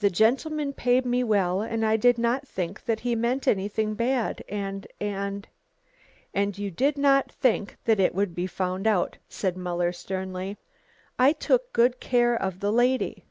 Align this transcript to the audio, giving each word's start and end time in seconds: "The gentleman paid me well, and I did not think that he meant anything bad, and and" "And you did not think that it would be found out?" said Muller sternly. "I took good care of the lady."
"The 0.00 0.10
gentleman 0.10 0.74
paid 0.74 1.06
me 1.06 1.24
well, 1.24 1.62
and 1.62 1.82
I 1.82 1.96
did 1.96 2.18
not 2.18 2.46
think 2.46 2.84
that 2.84 3.00
he 3.00 3.14
meant 3.16 3.48
anything 3.48 3.94
bad, 3.94 4.44
and 4.46 4.86
and" 5.00 5.48
"And 6.34 6.58
you 6.58 6.70
did 6.70 6.98
not 6.98 7.32
think 7.32 7.78
that 7.86 7.98
it 7.98 8.14
would 8.14 8.34
be 8.34 8.46
found 8.46 8.86
out?" 8.86 9.16
said 9.30 9.56
Muller 9.56 9.90
sternly. 9.92 10.58
"I 11.18 11.32
took 11.32 11.72
good 11.72 12.00
care 12.00 12.36
of 12.36 12.60
the 12.60 12.70
lady." 12.70 13.24